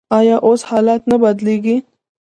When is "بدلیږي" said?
1.23-1.77